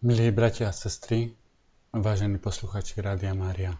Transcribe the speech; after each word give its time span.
Milí 0.00 0.32
bratia 0.32 0.68
a 0.68 0.72
sestry, 0.72 1.28
vážení 1.92 2.40
posluchači 2.40 3.04
Rádia 3.04 3.36
Mária, 3.36 3.76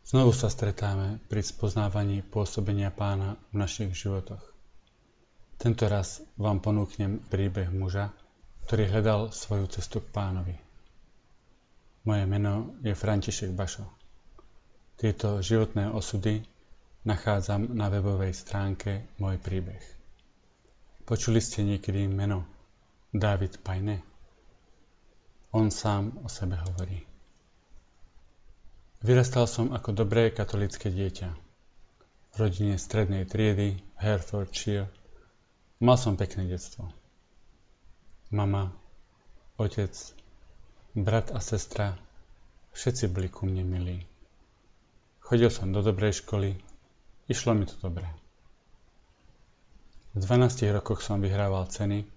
znovu 0.00 0.32
sa 0.32 0.48
stretáme 0.48 1.20
pri 1.28 1.44
spoznávaní 1.44 2.24
pôsobenia 2.24 2.88
pána 2.88 3.36
v 3.52 3.60
našich 3.60 3.92
životoch. 3.92 4.40
Tento 5.60 5.84
raz 5.92 6.24
vám 6.40 6.64
ponúknem 6.64 7.20
príbeh 7.28 7.68
muža, 7.68 8.16
ktorý 8.64 8.96
hľadal 8.96 9.28
svoju 9.28 9.68
cestu 9.68 10.00
k 10.00 10.08
pánovi. 10.08 10.56
Moje 12.08 12.24
meno 12.24 12.72
je 12.80 12.96
František 12.96 13.52
Bašo. 13.52 13.84
Tieto 14.96 15.44
životné 15.44 15.92
osudy 15.92 16.40
nachádzam 17.04 17.76
na 17.76 17.92
webovej 17.92 18.32
stránke 18.32 19.04
Môj 19.20 19.36
príbeh. 19.36 19.84
Počuli 21.04 21.44
ste 21.44 21.60
niekedy 21.60 22.08
meno 22.08 22.48
David 23.12 23.60
Pajne? 23.60 24.11
On 25.52 25.68
sám 25.68 26.16
o 26.24 26.32
sebe 26.32 26.56
hovorí. 26.56 27.04
Vyrastal 29.04 29.44
som 29.44 29.68
ako 29.76 29.92
dobré 29.92 30.32
katolické 30.32 30.88
dieťa. 30.88 31.28
V 32.32 32.34
rodine 32.40 32.80
strednej 32.80 33.28
triedy 33.28 33.76
v 33.76 33.98
Herefordshire. 34.00 34.88
Mal 35.76 36.00
som 36.00 36.16
pekné 36.16 36.48
detstvo. 36.48 36.88
Mama, 38.32 38.72
otec, 39.60 39.92
brat 40.96 41.28
a 41.36 41.44
sestra, 41.44 42.00
všetci 42.72 43.12
boli 43.12 43.28
ku 43.28 43.44
mne 43.44 43.68
milí. 43.68 44.08
Chodil 45.20 45.52
som 45.52 45.68
do 45.68 45.84
dobrej 45.84 46.24
školy, 46.24 46.56
išlo 47.28 47.52
mi 47.52 47.68
to 47.68 47.76
dobre. 47.76 48.08
V 50.16 50.24
12 50.24 50.72
rokoch 50.72 51.04
som 51.04 51.20
vyhrával 51.20 51.68
ceny 51.68 52.08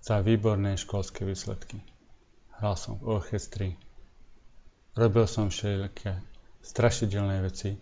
za 0.00 0.24
výborné 0.24 0.80
školské 0.80 1.28
výsledky 1.28 1.97
hral 2.58 2.74
som 2.74 2.98
v 2.98 3.18
orchestri, 3.18 3.78
robil 4.98 5.30
som 5.30 5.46
všelijaké 5.48 6.18
strašidelné 6.62 7.38
veci, 7.40 7.78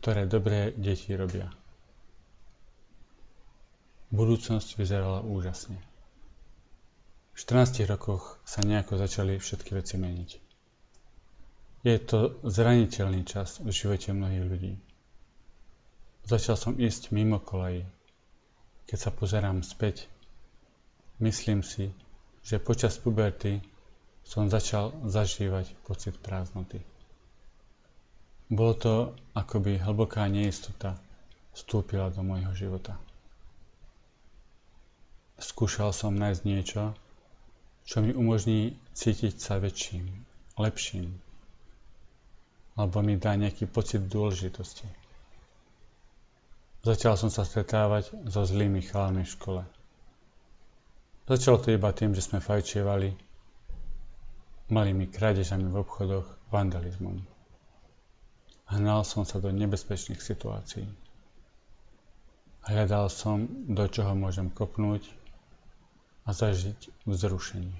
ktoré 0.00 0.24
dobré 0.24 0.72
deti 0.72 1.12
robia. 1.12 1.52
Budúcnosť 4.08 4.80
vyzerala 4.80 5.20
úžasne. 5.20 5.76
V 7.36 7.44
14 7.44 7.84
rokoch 7.84 8.40
sa 8.48 8.64
nejako 8.64 8.96
začali 8.96 9.36
všetky 9.36 9.76
veci 9.76 10.00
meniť. 10.00 10.30
Je 11.84 11.96
to 12.00 12.40
zraniteľný 12.42 13.28
čas 13.28 13.60
v 13.60 13.68
živote 13.68 14.16
mnohých 14.16 14.44
ľudí. 14.48 14.74
Začal 16.26 16.56
som 16.56 16.72
ísť 16.74 17.12
mimo 17.12 17.38
kolají. 17.38 17.84
Keď 18.88 18.98
sa 18.98 19.10
pozerám 19.12 19.60
späť, 19.62 20.08
myslím 21.20 21.60
si, 21.60 21.92
že 22.42 22.62
počas 22.62 22.98
puberty 22.98 23.60
som 24.26 24.50
začal 24.50 24.90
zažívať 25.06 25.70
pocit 25.86 26.18
prázdnoty. 26.18 26.82
Bolo 28.50 28.74
to, 28.74 28.94
akoby 29.38 29.78
hlboká 29.78 30.26
neistota 30.26 30.98
vstúpila 31.54 32.10
do 32.10 32.26
môjho 32.26 32.50
života. 32.54 32.98
Skúšal 35.38 35.94
som 35.94 36.14
nájsť 36.18 36.42
niečo, 36.42 36.94
čo 37.86 38.02
mi 38.02 38.10
umožní 38.10 38.74
cítiť 38.98 39.38
sa 39.38 39.62
väčším, 39.62 40.10
lepším, 40.58 41.14
alebo 42.74 42.98
mi 43.02 43.14
dá 43.14 43.38
nejaký 43.38 43.70
pocit 43.70 44.02
dôležitosti. 44.10 44.86
Začal 46.82 47.18
som 47.18 47.30
sa 47.30 47.42
stretávať 47.42 48.14
so 48.30 48.42
zlými 48.46 48.82
chalami 48.82 49.26
v 49.26 49.32
škole. 49.32 49.62
Začalo 51.26 51.58
to 51.58 51.74
iba 51.74 51.90
tým, 51.90 52.14
že 52.14 52.22
sme 52.22 52.38
fajčievali 52.38 53.25
malými 54.66 55.06
krádežami 55.06 55.70
v 55.70 55.80
obchodoch, 55.82 56.26
vandalizmom. 56.50 57.22
Hnal 58.66 59.06
som 59.06 59.22
sa 59.22 59.38
do 59.38 59.54
nebezpečných 59.54 60.18
situácií. 60.18 60.90
Hľadal 62.66 63.06
som, 63.06 63.46
do 63.70 63.86
čoho 63.86 64.18
môžem 64.18 64.50
kopnúť 64.50 65.06
a 66.26 66.34
zažiť 66.34 67.06
vzrušenie. 67.06 67.78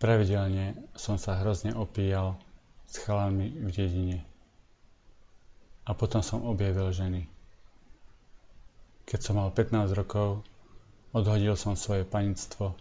Pravidelne 0.00 0.80
som 0.96 1.20
sa 1.20 1.36
hrozne 1.36 1.76
opíjal 1.76 2.40
s 2.88 3.04
chalami 3.04 3.52
v 3.52 3.68
dedine. 3.68 4.18
A 5.84 5.92
potom 5.92 6.24
som 6.24 6.40
objavil 6.48 6.88
ženy. 6.88 7.28
Keď 9.04 9.20
som 9.20 9.36
mal 9.36 9.52
15 9.52 9.92
rokov, 9.92 10.40
odhodil 11.12 11.52
som 11.52 11.76
svoje 11.76 12.08
panictvo 12.08 12.72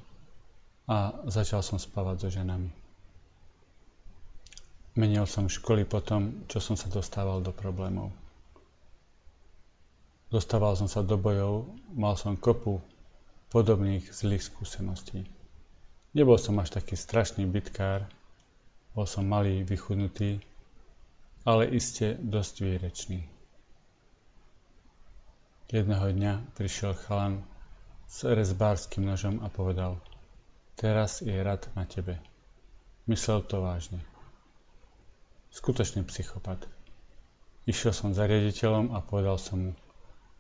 a 0.87 1.11
začal 1.27 1.59
som 1.59 1.75
spávať 1.75 2.15
so 2.23 2.29
ženami. 2.31 2.71
Menil 4.95 5.27
som 5.27 5.51
školy 5.51 5.83
potom, 5.83 6.47
čo 6.47 6.63
som 6.63 6.79
sa 6.79 6.87
dostával 6.87 7.43
do 7.43 7.51
problémov. 7.51 8.09
Dostával 10.31 10.79
som 10.79 10.89
sa 10.89 11.03
do 11.03 11.19
bojov, 11.19 11.69
mal 11.93 12.15
som 12.17 12.39
kopu 12.39 12.81
podobných 13.51 14.09
zlých 14.09 14.47
skúseností. 14.47 15.27
Nebol 16.15 16.39
som 16.39 16.57
až 16.57 16.79
taký 16.79 16.97
strašný 16.97 17.45
bitkár, 17.45 18.07
bol 18.97 19.05
som 19.05 19.27
malý, 19.27 19.61
vychudnutý, 19.61 20.41
ale 21.45 21.69
iste 21.69 22.17
dosť 22.17 22.55
výrečný. 22.63 23.21
Jedného 25.67 26.07
dňa 26.15 26.33
prišiel 26.57 26.95
chalan 27.05 27.43
s 28.07 28.23
rezbárským 28.23 29.03
nožom 29.03 29.43
a 29.43 29.51
povedal– 29.51 29.99
Teraz 30.77 31.25
je 31.25 31.33
rad 31.33 31.65
na 31.73 31.89
tebe. 31.89 32.21
Myslel 33.09 33.41
to 33.49 33.65
vážne. 33.65 33.97
Skutočný 35.49 36.05
psychopat. 36.05 36.69
Išiel 37.65 37.97
som 37.97 38.13
za 38.13 38.29
riaditeľom 38.29 38.93
a 38.93 39.01
povedal 39.01 39.41
som 39.41 39.57
mu, 39.57 39.71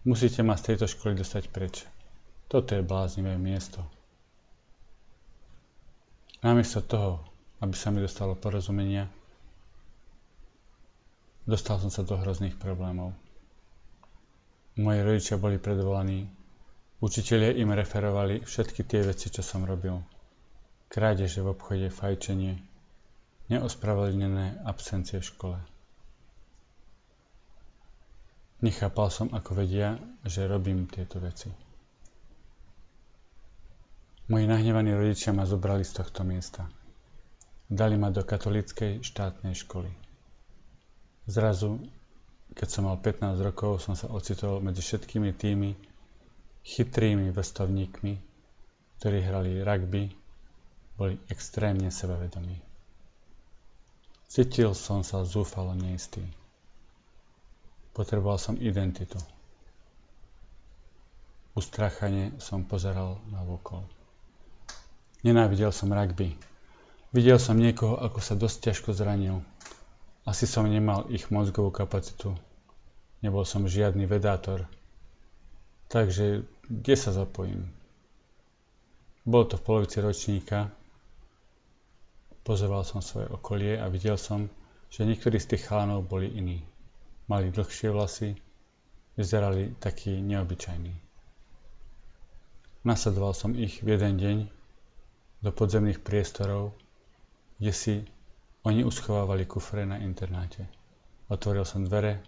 musíte 0.05 0.45
ma 0.45 0.53
z 0.53 0.69
tejto 0.71 0.85
školy 0.85 1.17
dostať 1.17 1.49
preč. 1.49 1.89
Toto 2.53 2.77
je 2.77 2.85
bláznivé 2.85 3.33
miesto. 3.41 3.81
Namiesto 6.45 6.85
toho, 6.85 7.25
aby 7.57 7.73
sa 7.73 7.89
mi 7.89 8.05
dostalo 8.05 8.37
porozumenia, 8.37 9.09
dostal 11.49 11.81
som 11.81 11.89
sa 11.89 12.05
do 12.05 12.13
hrozných 12.13 12.61
problémov. 12.61 13.09
Moji 14.77 15.01
rodičia 15.01 15.41
boli 15.41 15.57
predvolaní, 15.57 16.29
učitelia 17.01 17.57
im 17.57 17.73
referovali 17.73 18.45
všetky 18.45 18.85
tie 18.85 19.01
veci, 19.01 19.33
čo 19.33 19.41
som 19.41 19.65
robil 19.65 19.97
krádeže 20.87 21.43
v 21.43 21.51
obchode, 21.51 21.87
fajčenie, 21.91 22.59
neospravedlnené 23.47 24.63
absencie 24.63 25.19
v 25.19 25.29
škole. 25.29 25.59
Nechápal 28.57 29.13
som, 29.13 29.27
ako 29.29 29.63
vedia, 29.63 30.01
že 30.25 30.49
robím 30.49 30.89
tieto 30.89 31.21
veci. 31.21 31.53
Moji 34.27 34.43
nahnevaní 34.43 34.91
rodičia 34.91 35.31
ma 35.31 35.47
zobrali 35.47 35.87
z 35.87 36.03
tohto 36.03 36.27
miesta. 36.27 36.67
Dali 37.69 37.95
ma 37.95 38.11
do 38.11 38.27
katolíckej 38.27 38.99
štátnej 39.05 39.55
školy. 39.55 39.87
Zrazu, 41.27 41.79
keď 42.51 42.67
som 42.67 42.87
mal 42.87 42.99
15 42.99 43.39
rokov, 43.39 43.83
som 43.83 43.95
sa 43.95 44.11
ocitol 44.11 44.59
medzi 44.59 44.83
všetkými 44.83 45.31
tými 45.35 45.75
chytrými 46.67 47.31
vrstovníkmi, 47.31 48.13
ktorí 48.99 49.17
hrali 49.23 49.63
rugby, 49.63 50.11
boli 50.97 51.21
extrémne 51.29 51.93
sebavedomí. 51.93 52.57
Cítil 54.27 54.73
som 54.73 55.05
sa 55.05 55.23
zúfalo 55.23 55.77
neistý. 55.77 56.25
Potreboval 57.93 58.41
som 58.41 58.59
identitu. 58.59 59.17
Ustrachane 61.57 62.37
som 62.37 62.65
pozeral 62.65 63.17
na 63.33 63.41
vokol. 63.41 63.81
Nenávidel 65.25 65.73
som 65.73 65.89
rugby. 65.89 66.37
Videl 67.09 67.41
som 67.41 67.57
niekoho, 67.57 67.97
ako 67.97 68.19
sa 68.21 68.37
dosť 68.37 68.69
ťažko 68.69 68.93
zranil. 68.93 69.41
Asi 70.27 70.45
som 70.45 70.69
nemal 70.69 71.09
ich 71.09 71.33
mozgovú 71.33 71.73
kapacitu. 71.73 72.37
Nebol 73.25 73.41
som 73.47 73.65
žiadny 73.65 74.05
vedátor. 74.05 74.69
Takže 75.87 76.45
kde 76.67 76.95
sa 76.99 77.15
zapojím? 77.15 77.71
Bolo 79.25 79.49
to 79.49 79.55
v 79.57 79.65
polovici 79.65 79.97
ročníka 80.03 80.69
Pozoroval 82.47 82.87
som 82.87 83.03
svoje 83.03 83.27
okolie 83.27 83.75
a 83.75 83.91
videl 83.91 84.15
som, 84.15 84.47
že 84.87 85.03
niektorí 85.03 85.35
z 85.35 85.51
tých 85.51 85.67
chalanov 85.67 86.07
boli 86.07 86.31
iní. 86.31 86.63
Mali 87.27 87.51
dlhšie 87.51 87.91
vlasy, 87.91 88.39
vyzerali 89.19 89.75
takí 89.83 90.23
neobyčajní. 90.23 90.95
Nasadoval 92.87 93.35
som 93.35 93.51
ich 93.51 93.83
v 93.83 93.99
jeden 93.99 94.15
deň 94.15 94.37
do 95.43 95.51
podzemných 95.51 95.99
priestorov, 95.99 96.71
kde 97.59 97.73
si 97.75 97.95
oni 98.63 98.87
uschovávali 98.87 99.43
kufre 99.43 99.83
na 99.83 99.99
internáte. 99.99 100.71
Otvoril 101.27 101.67
som 101.67 101.83
dvere 101.83 102.23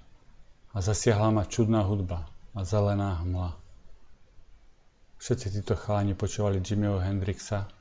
a 0.75 0.83
zasiahla 0.83 1.31
ma 1.31 1.47
čudná 1.47 1.87
hudba 1.87 2.27
a 2.51 2.67
zelená 2.67 3.23
hmla. 3.23 3.55
Všetci 5.15 5.63
títo 5.63 5.79
chalani 5.79 6.11
počúvali 6.11 6.59
Jimmyho 6.59 6.99
Hendrixa 6.99 7.71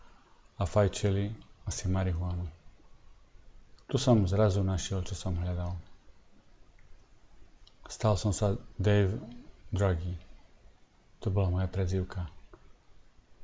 a 0.55 0.63
fajčili 0.63 1.48
asi 1.69 1.87
marihuanu. 1.87 2.49
Tu 3.89 3.97
som 4.01 4.25
zrazu 4.25 4.65
našiel, 4.65 5.05
čo 5.05 5.13
som 5.13 5.37
hľadal. 5.37 5.77
Stal 7.89 8.21
som 8.21 8.37
sa 8.37 8.57
Dave 8.77 9.17
Druggy. 9.73 10.13
To 11.25 11.33
bola 11.33 11.61
moja 11.61 11.69
prezývka. 11.69 12.29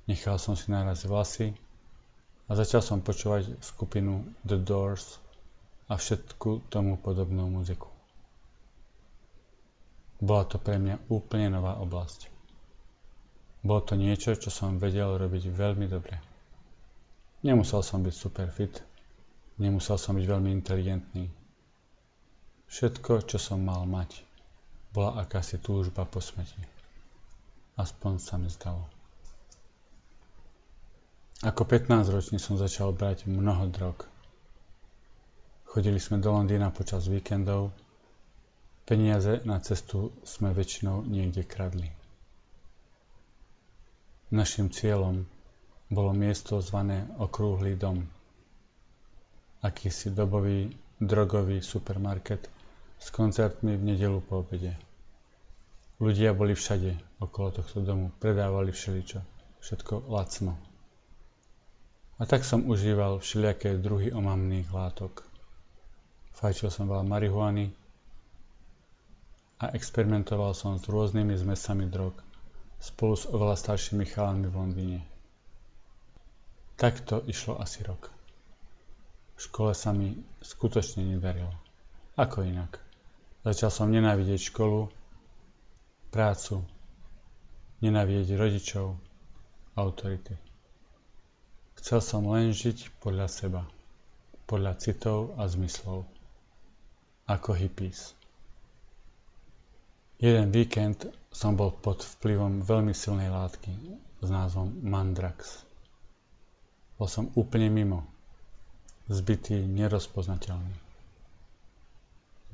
Nechal 0.05 0.37
som 0.37 0.53
si 0.53 0.69
naraz 0.69 1.09
vlasy 1.09 1.57
a 2.45 2.53
začal 2.53 2.85
som 2.85 3.01
počúvať 3.01 3.57
skupinu 3.65 4.21
The 4.45 4.61
Doors 4.61 5.17
a 5.89 5.97
všetku 5.97 6.69
tomu 6.69 7.01
podobnú 7.01 7.49
muziku. 7.49 7.89
Bola 10.21 10.45
to 10.45 10.61
pre 10.61 10.77
mňa 10.77 11.09
úplne 11.09 11.57
nová 11.57 11.81
oblasť. 11.81 12.29
Bolo 13.65 13.81
to 13.81 13.97
niečo, 13.97 14.37
čo 14.37 14.53
som 14.53 14.77
vedel 14.77 15.17
robiť 15.17 15.49
veľmi 15.49 15.89
dobre. 15.89 16.34
Nemusel 17.45 17.85
som 17.85 18.01
byť 18.01 18.15
super 18.17 18.49
fit, 18.49 18.73
nemusel 19.61 20.01
som 20.01 20.17
byť 20.17 20.25
veľmi 20.25 20.49
inteligentný. 20.49 21.29
Všetko, 22.73 23.29
čo 23.29 23.37
som 23.37 23.61
mal 23.61 23.85
mať, 23.85 24.25
bola 24.97 25.21
akási 25.21 25.61
túžba 25.61 26.09
po 26.09 26.25
smeti. 26.25 26.57
Aspoň 27.77 28.13
sa 28.17 28.41
mi 28.41 28.49
zdalo. 28.49 28.89
Ako 31.45 31.69
15-ročný 31.69 32.41
som 32.41 32.57
začal 32.57 32.97
brať 32.97 33.29
mnoho 33.29 33.69
drog. 33.69 34.09
Chodili 35.69 36.01
sme 36.01 36.25
do 36.25 36.33
Londýna 36.33 36.73
počas 36.73 37.05
víkendov, 37.11 37.77
peniaze 38.89 39.45
na 39.45 39.61
cestu 39.61 40.17
sme 40.25 40.57
väčšinou 40.57 41.05
niekde 41.05 41.45
kradli. 41.45 41.93
Našim 44.33 44.73
cieľom 44.73 45.29
bolo 45.95 46.11
miesto 46.11 46.59
zvané 46.59 47.07
Okrúhly 47.17 47.79
dom. 47.79 48.03
Akýsi 49.63 50.11
dobový 50.11 50.69
drogový 51.01 51.63
supermarket 51.63 52.51
s 52.99 53.09
koncertmi 53.15 53.79
v 53.79 53.95
nedelu 53.95 54.21
po 54.21 54.43
obede. 54.43 54.75
Ľudia 56.03 56.35
boli 56.35 56.59
všade 56.59 57.23
okolo 57.23 57.55
tohto 57.55 57.81
domu, 57.81 58.11
predávali 58.19 58.75
všeličo, 58.75 59.23
všetko 59.63 60.11
lacno. 60.11 60.59
A 62.19 62.27
tak 62.27 62.43
som 62.43 62.67
užíval 62.67 63.23
všelijaké 63.23 63.79
druhy 63.79 64.11
omamných 64.11 64.71
látok. 64.71 65.23
Fajčil 66.35 66.71
som 66.71 66.91
veľa 66.91 67.07
marihuany 67.07 67.71
a 69.63 69.71
experimentoval 69.71 70.53
som 70.53 70.77
s 70.79 70.85
rôznymi 70.91 71.35
zmesami 71.39 71.87
drog 71.87 72.19
spolu 72.83 73.15
s 73.17 73.25
oveľa 73.31 73.57
staršími 73.57 74.05
chalami 74.05 74.51
v 74.51 74.59
Londýne. 74.59 75.14
Takto 76.75 77.23
išlo 77.31 77.63
asi 77.63 77.87
rok. 77.87 78.11
V 79.35 79.41
škole 79.43 79.75
sa 79.75 79.95
mi 79.95 80.15
skutočne 80.43 81.07
nedarilo. 81.07 81.55
Ako 82.15 82.43
inak? 82.47 82.79
Začal 83.47 83.71
som 83.71 83.93
nenávidieť 83.95 84.51
školu, 84.51 84.91
prácu, 86.15 86.63
nenávidieť 87.83 88.39
rodičov, 88.39 88.97
autority. 89.75 90.39
Chcel 91.83 92.01
som 92.01 92.25
len 92.31 92.55
žiť 92.55 93.03
podľa 93.03 93.29
seba, 93.29 93.63
podľa 94.47 94.79
citov 94.79 95.37
a 95.37 95.45
zmyslov, 95.51 96.07
ako 97.29 97.51
hippies. 97.53 98.15
Jeden 100.23 100.55
víkend 100.55 101.11
som 101.29 101.59
bol 101.59 101.75
pod 101.75 102.01
vplyvom 102.01 102.63
veľmi 102.63 102.95
silnej 102.95 103.29
látky 103.29 103.75
s 104.23 104.29
názvom 104.31 104.73
Mandrax. 104.81 105.67
Bol 106.95 107.11
som 107.11 107.27
úplne 107.35 107.67
mimo, 107.71 108.07
zbytý, 109.11 109.67
nerozpoznateľný. 109.67 110.75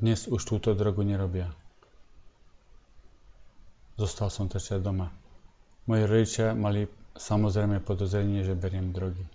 Dnes 0.01 0.25
už 0.33 0.41
túto 0.49 0.73
drogu 0.73 1.05
nerobia. 1.05 1.53
Zostal 4.01 4.33
som 4.33 4.49
trčať 4.49 4.81
doma. 4.81 5.13
Moji 5.85 6.09
rodičia 6.09 6.57
mali 6.57 6.89
samozrejme 7.21 7.85
podozrenie, 7.85 8.41
že 8.41 8.57
beriem 8.57 8.97
drogy. 8.97 9.29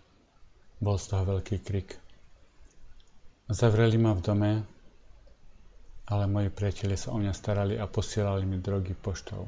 Bol 0.82 0.98
z 0.98 1.14
toho 1.14 1.38
veľký 1.38 1.62
krik. 1.62 2.02
Zavreli 3.46 4.02
ma 4.02 4.18
v 4.18 4.26
dome, 4.26 4.52
ale 6.10 6.26
moji 6.26 6.50
priatelia 6.50 6.98
sa 6.98 7.14
o 7.14 7.22
mňa 7.22 7.34
starali 7.38 7.78
a 7.78 7.86
posielali 7.86 8.42
mi 8.42 8.58
drogy 8.58 8.98
poštou. 8.98 9.46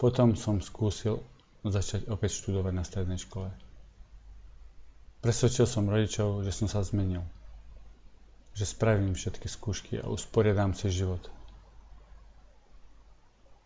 Potom 0.00 0.32
som 0.32 0.64
skúsil 0.64 1.20
začať 1.60 2.08
opäť 2.08 2.40
študovať 2.40 2.72
na 2.72 2.84
strednej 2.88 3.20
škole. 3.20 3.52
Presvedčil 5.24 5.64
som 5.64 5.88
rodičov, 5.88 6.44
že 6.44 6.52
som 6.52 6.68
sa 6.68 6.84
zmenil. 6.84 7.24
Že 8.52 8.64
spravím 8.76 9.16
všetky 9.16 9.48
skúšky 9.48 9.94
a 10.04 10.12
usporiadám 10.12 10.76
si 10.76 10.92
život. 10.92 11.32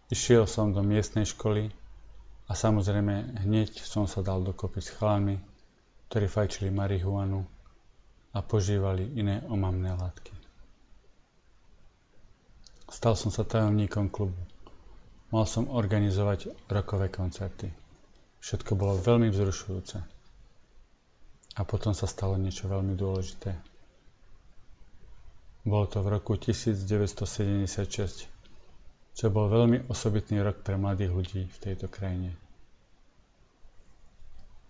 Išiel 0.09 0.47
som 0.47 0.71
do 0.71 0.87
miestnej 0.87 1.27
školy, 1.27 1.75
a 2.49 2.57
samozrejme 2.57 3.45
hneď 3.45 3.77
som 3.85 4.09
sa 4.09 4.25
dal 4.25 4.41
dokopy 4.41 4.81
s 4.81 4.89
chalami, 4.97 5.37
ktorí 6.09 6.33
fajčili 6.33 6.73
marihuanu 6.73 7.45
a 8.33 8.41
požívali 8.41 9.05
iné 9.21 9.45
omamné 9.53 9.93
látky. 9.93 10.33
Stal 12.89 13.21
som 13.21 13.29
sa 13.29 13.45
tajomníkom 13.45 14.09
klubu. 14.09 14.41
Mal 15.29 15.45
som 15.45 15.69
organizovať 15.69 16.73
rokové 16.73 17.13
koncerty. 17.13 17.69
Všetko 18.41 18.81
bolo 18.81 18.97
veľmi 18.97 19.29
vzrušujúce. 19.29 20.18
A 21.59 21.67
potom 21.67 21.91
sa 21.91 22.07
stalo 22.07 22.39
niečo 22.39 22.71
veľmi 22.71 22.95
dôležité. 22.95 23.51
Bolo 25.67 25.91
to 25.91 25.99
v 26.01 26.15
roku 26.15 26.39
1976 26.39 28.39
čo 29.19 29.35
bol 29.35 29.51
veľmi 29.51 29.91
osobitný 29.91 30.39
rok 30.47 30.63
pre 30.63 30.79
mladých 30.79 31.11
ľudí 31.11 31.43
v 31.51 31.59
tejto 31.59 31.91
krajine. 31.91 32.39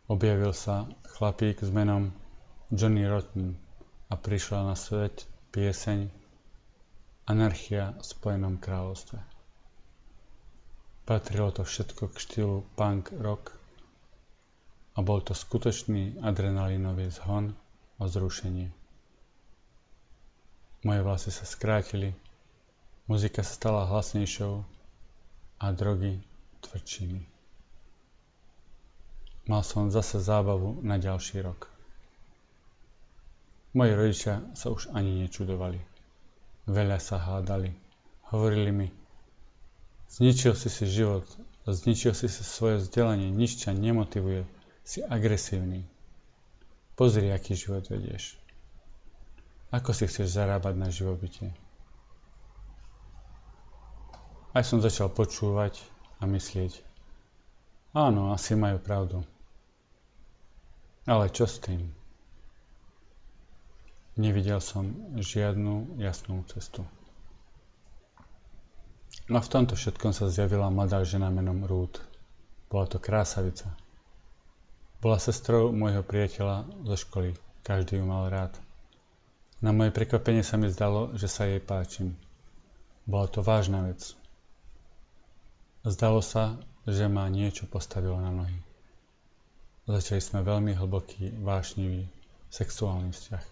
Objavil 0.09 0.57
sa 0.57 0.89
chlapík 1.05 1.61
s 1.61 1.69
menom 1.69 2.17
Johnny 2.73 3.05
Rotten 3.05 3.61
a 4.09 4.17
prišla 4.17 4.65
na 4.65 4.73
svet 4.73 5.29
pieseň 5.53 6.09
Anarchia 7.29 7.93
v 7.93 8.01
Spojenom 8.01 8.57
kráľovstve. 8.57 9.21
Patrilo 11.05 11.53
to 11.53 11.69
všetko 11.69 12.09
k 12.09 12.17
štýlu 12.17 12.65
punk 12.73 13.13
rock 13.21 13.53
a 14.99 15.07
bol 15.07 15.23
to 15.23 15.31
skutočný 15.31 16.19
adrenalinový 16.19 17.15
zhon 17.15 17.55
a 18.03 18.11
zrušenie. 18.11 18.75
Moje 20.83 21.01
vlasy 21.07 21.31
sa 21.31 21.47
skrátili, 21.47 22.19
Muzika 23.09 23.41
sa 23.41 23.55
stala 23.55 23.89
hlasnejšou 23.89 24.67
a 25.63 25.67
drogy 25.73 26.21
tvrdšími. 26.61 27.23
Mal 29.49 29.63
som 29.65 29.89
zase 29.89 30.21
zábavu 30.21 30.85
na 30.85 31.01
ďalší 31.01 31.41
rok. 31.41 31.73
Moji 33.73 33.93
rodičia 33.97 34.45
sa 34.53 34.69
už 34.69 34.93
ani 34.93 35.25
nečudovali. 35.25 35.81
Veľa 36.69 37.01
sa 37.01 37.17
hádali. 37.17 37.73
Hovorili 38.29 38.71
mi, 38.77 38.89
zničil 40.13 40.53
si 40.53 40.69
si 40.69 40.85
život, 40.85 41.25
zničil 41.65 42.13
si 42.13 42.29
si 42.29 42.43
svoje 42.45 42.85
vzdelanie, 42.85 43.33
nič 43.33 43.65
ťa 43.65 43.73
nemotivuje, 43.73 44.45
si 44.89 45.05
agresívny. 45.05 45.85
Pozri, 46.97 47.29
aký 47.29 47.53
život 47.53 47.85
vedieš. 47.93 48.41
Ako 49.69 49.93
si 49.93 50.09
chceš 50.09 50.33
zarábať 50.33 50.81
na 50.81 50.89
živobytie? 50.89 51.53
Aj 54.57 54.65
som 54.65 54.81
začal 54.81 55.13
počúvať 55.13 55.77
a 56.17 56.25
myslieť. 56.25 56.81
Áno, 57.93 58.33
asi 58.33 58.57
majú 58.57 58.81
pravdu. 58.81 59.21
Ale 61.05 61.29
čo 61.37 61.45
s 61.45 61.61
tým? 61.61 61.93
Nevidel 64.17 64.65
som 64.65 64.89
žiadnu 65.21 66.01
jasnú 66.01 66.49
cestu. 66.49 66.81
No 69.29 69.45
v 69.45 69.53
tomto 69.53 69.77
všetkom 69.77 70.17
sa 70.17 70.33
zjavila 70.33 70.73
mladá 70.73 71.05
žena 71.05 71.29
menom 71.29 71.69
Ruth. 71.69 72.01
Bola 72.73 72.89
to 72.89 72.97
krásavica. 72.97 73.69
Bola 74.99 75.23
sestrou 75.23 75.71
môjho 75.71 76.03
priateľa 76.03 76.67
zo 76.83 76.97
školy. 76.99 77.39
Každý 77.63 78.03
ju 78.03 78.05
mal 78.07 78.27
rád. 78.27 78.51
Na 79.63 79.71
moje 79.71 79.95
prekvapenie 79.95 80.43
sa 80.43 80.59
mi 80.59 80.67
zdalo, 80.67 81.15
že 81.15 81.31
sa 81.31 81.47
jej 81.47 81.63
páčim. 81.63 82.19
Bola 83.07 83.31
to 83.31 83.39
vážna 83.39 83.87
vec. 83.87 84.19
Zdalo 85.87 86.19
sa, 86.19 86.59
že 86.83 87.07
ma 87.07 87.31
niečo 87.31 87.71
postavilo 87.71 88.19
na 88.19 88.35
nohy. 88.35 88.59
Začali 89.87 90.19
sme 90.19 90.43
veľmi 90.43 90.75
hlboký, 90.75 91.31
vášnivý, 91.47 92.11
sexuálny 92.51 93.15
vzťah. 93.15 93.45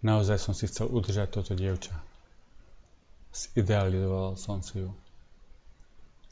Naozaj 0.00 0.38
som 0.40 0.56
si 0.56 0.64
chcel 0.64 0.88
udržať 0.88 1.28
toto 1.28 1.52
dievča. 1.52 1.92
Zidealizoval 3.36 4.40
som 4.40 4.64
si 4.64 4.80
ju. 4.80 4.90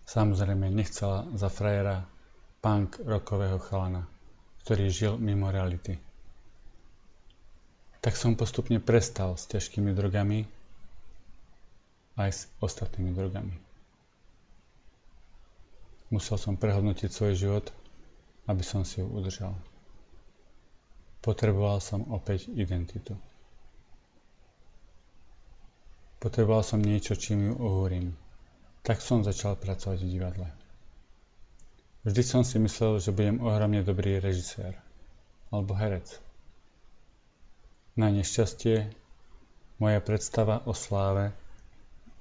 Samozrejme 0.08 0.72
nechcela 0.72 1.28
za 1.36 1.52
frajera 1.52 2.08
punk 2.64 2.96
rokového 3.04 3.60
chalana, 3.60 4.08
ktorý 4.64 4.88
žil 4.88 5.12
mimo 5.20 5.52
reality. 5.52 6.00
Tak 8.00 8.16
som 8.16 8.40
postupne 8.40 8.80
prestal 8.80 9.36
s 9.36 9.44
ťažkými 9.52 9.92
drogami 9.92 10.48
aj 12.16 12.30
s 12.32 12.40
ostatnými 12.64 13.12
drogami. 13.12 13.52
Musel 16.08 16.40
som 16.40 16.56
prehodnotiť 16.56 17.10
svoj 17.12 17.34
život, 17.36 17.66
aby 18.48 18.64
som 18.64 18.80
si 18.88 19.04
ju 19.04 19.12
udržal. 19.12 19.52
Potreboval 21.20 21.84
som 21.84 22.08
opäť 22.12 22.48
identitu. 22.48 23.12
Potreboval 26.16 26.64
som 26.64 26.80
niečo, 26.80 27.12
čím 27.12 27.52
ju 27.52 27.54
ohúrim. 27.60 28.16
Tak 28.80 29.04
som 29.04 29.20
začal 29.20 29.60
pracovať 29.60 30.00
v 30.00 30.12
divadle. 30.16 30.63
Vždy 32.04 32.22
som 32.22 32.44
si 32.44 32.60
myslel, 32.60 33.00
že 33.00 33.16
budem 33.16 33.40
ohromne 33.40 33.80
dobrý 33.80 34.20
režisér 34.20 34.76
alebo 35.48 35.72
herec. 35.72 36.20
Na 37.96 38.12
nešťastie 38.12 38.92
moja 39.80 40.00
predstava 40.04 40.60
o 40.68 40.76
sláve 40.76 41.32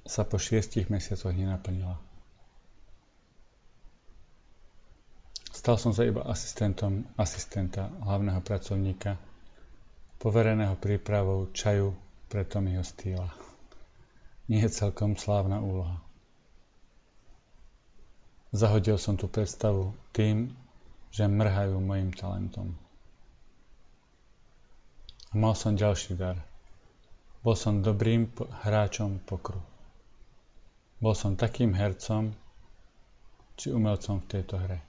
sa 0.08 0.28
po 0.28 0.40
šiestich 0.40 0.88
mesiacoch 0.92 1.36
nenaplnila. 1.36 2.00
Stal 5.54 5.80
som 5.80 5.96
sa 5.96 6.04
iba 6.04 6.28
asistentom 6.28 7.08
asistenta 7.16 7.88
hlavného 8.04 8.44
pracovníka, 8.44 9.16
povereného 10.20 10.76
prípravou 10.76 11.48
čaju 11.56 11.96
pre 12.28 12.44
Tommyho 12.44 12.84
Stýla. 12.84 13.32
Nie 14.52 14.68
je 14.68 14.76
celkom 14.76 15.16
slávna 15.16 15.64
úloha. 15.64 16.03
Zahodil 18.54 19.02
som 19.02 19.18
tú 19.18 19.26
predstavu 19.26 19.98
tým, 20.14 20.54
že 21.10 21.26
mrhajú 21.26 21.82
mojim 21.82 22.14
talentom. 22.14 22.78
A 25.30 25.34
mal 25.34 25.58
som 25.58 25.74
ďalší 25.74 26.14
dar. 26.14 26.38
Bol 27.42 27.58
som 27.58 27.82
dobrým 27.82 28.30
hráčom 28.62 29.26
pokru. 29.26 29.58
Bol 31.02 31.18
som 31.18 31.34
takým 31.34 31.74
hercom, 31.74 32.38
či 33.58 33.74
umelcom 33.74 34.22
v 34.22 34.30
tejto 34.30 34.62
hre. 34.62 34.80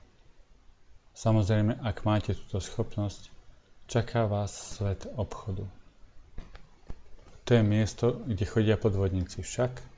Samozrejme, 1.16 1.80
ak 1.80 2.04
máte 2.04 2.37
túto 2.37 2.61
schopnosť, 2.61 3.33
čaká 3.88 4.28
vás 4.28 4.52
svet 4.52 5.09
obchodu. 5.16 5.64
To 7.44 7.50
je 7.54 7.62
miesto, 7.64 8.25
kde 8.25 8.44
chodia 8.44 8.76
podvodníci 8.76 9.40
však. 9.40 9.94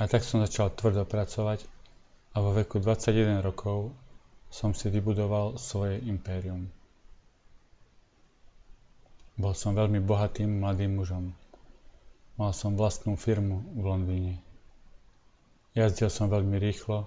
A 0.00 0.08
tak 0.08 0.24
som 0.24 0.40
začal 0.40 0.72
tvrdo 0.72 1.04
pracovať 1.04 1.68
a 2.32 2.40
vo 2.40 2.56
veku 2.56 2.80
21 2.80 3.44
rokov 3.44 3.92
som 4.48 4.72
si 4.72 4.88
vybudoval 4.88 5.60
svoje 5.60 6.00
impérium. 6.08 6.72
Bol 9.36 9.52
som 9.52 9.76
veľmi 9.76 10.00
bohatým 10.00 10.64
mladým 10.64 10.96
mužom. 10.96 11.36
Mal 12.40 12.52
som 12.56 12.74
vlastnú 12.80 13.20
firmu 13.20 13.60
v 13.76 13.82
Londýne. 13.84 14.34
Jazdil 15.76 16.08
som 16.08 16.32
veľmi 16.32 16.56
rýchlo 16.56 17.06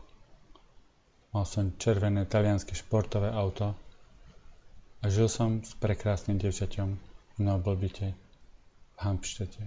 Mal 1.34 1.50
som 1.50 1.74
červené 1.82 2.30
talianske 2.30 2.78
športové 2.78 3.34
auto 3.34 3.74
a 5.02 5.10
žil 5.10 5.26
som 5.26 5.66
s 5.66 5.74
prekrásnym 5.82 6.38
devčaťom 6.38 6.90
v 6.94 7.38
Noblbite 7.42 8.14
v 8.94 8.98
Hampštete. 9.02 9.66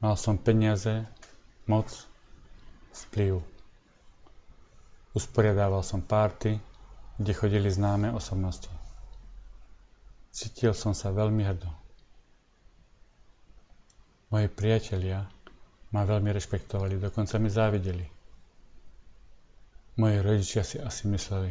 Mal 0.00 0.16
som 0.16 0.40
peniaze, 0.40 1.04
moc, 1.68 1.86
vplyv. 3.06 3.44
Usporiadával 5.12 5.84
som 5.84 6.00
párty, 6.00 6.58
kde 7.20 7.32
chodili 7.34 7.68
známe 7.70 8.10
osobnosti. 8.10 8.70
Cítil 10.32 10.72
som 10.72 10.94
sa 10.94 11.10
veľmi 11.10 11.42
hrdo. 11.44 11.70
Moji 14.28 14.48
priatelia 14.52 15.24
ma 15.88 16.04
veľmi 16.04 16.28
rešpektovali, 16.32 17.00
dokonca 17.00 17.40
mi 17.40 17.48
závideli. 17.48 18.06
Moji 19.98 20.16
rodičia 20.20 20.62
si 20.62 20.76
asi 20.78 21.08
mysleli, 21.10 21.50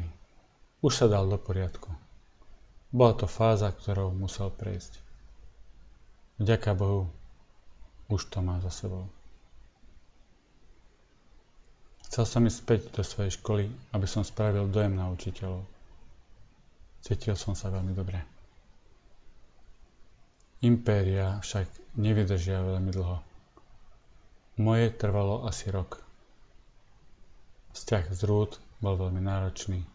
už 0.79 0.93
sa 0.93 1.05
dal 1.09 1.27
do 1.27 1.35
poriadku. 1.41 1.89
Bola 2.93 3.17
to 3.17 3.27
fáza, 3.27 3.67
ktorou 3.73 4.15
musel 4.15 4.53
prejsť. 4.53 5.03
Vďaka 6.39 6.71
Bohu, 6.77 7.11
už 8.07 8.29
to 8.31 8.39
má 8.39 8.61
za 8.63 8.71
sebou. 8.71 9.09
Chcel 12.07 12.23
som 12.23 12.47
ísť 12.47 12.59
späť 12.63 12.81
do 12.95 13.03
svojej 13.03 13.35
školy, 13.35 13.67
aby 13.91 14.07
som 14.07 14.23
spravil 14.23 14.71
dojem 14.71 14.95
na 14.95 15.11
učiteľov. 15.11 15.67
Cítil 17.03 17.35
som 17.35 17.53
sa 17.53 17.67
veľmi 17.67 17.91
dobre. 17.91 18.23
Impéria 20.63 21.37
však 21.43 21.67
nevydržia 21.99 22.63
veľmi 22.63 22.89
dlho. 22.95 23.21
Moje 24.57 24.89
trvalo 24.89 25.45
asi 25.45 25.69
rok. 25.69 26.01
Vzťah 27.77 28.09
z 28.09 28.21
Rúd 28.25 28.57
bol 28.81 28.97
veľmi 28.97 29.21
náročný. 29.21 29.85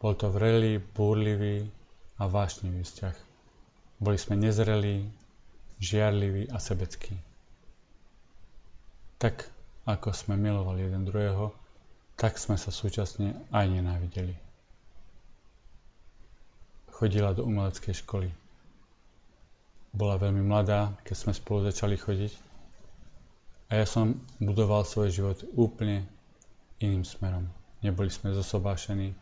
Bol 0.00 0.16
to 0.16 0.32
vrelý, 0.32 0.80
búrlivý 0.80 1.68
a 2.16 2.24
vášnivý 2.24 2.80
vzťah. 2.80 3.16
Boli 4.00 4.16
sme 4.16 4.40
nezrelí, 4.40 5.04
žiarliví 5.84 6.48
a 6.48 6.56
sebeckí. 6.56 7.12
Tak, 9.20 9.48
ako 9.84 10.16
sme 10.16 10.40
milovali 10.40 10.88
jeden 10.88 11.04
druhého, 11.04 11.52
tak 12.16 12.40
sme 12.40 12.56
sa 12.56 12.72
súčasne 12.72 13.36
aj 13.52 13.66
nenávideli. 13.68 14.34
Chodila 16.94 17.34
do 17.34 17.44
umeleckej 17.44 17.94
školy. 18.06 18.30
Bola 19.94 20.18
veľmi 20.18 20.42
mladá, 20.42 20.94
keď 21.06 21.16
sme 21.16 21.32
spolu 21.34 21.68
začali 21.68 21.98
chodiť 21.98 22.32
a 23.70 23.82
ja 23.82 23.86
som 23.86 24.14
budoval 24.38 24.86
svoj 24.86 25.10
život 25.10 25.38
úplne 25.58 26.06
iným 26.78 27.02
smerom. 27.02 27.50
Neboli 27.82 28.08
sme 28.08 28.34
zosobášení. 28.34 29.12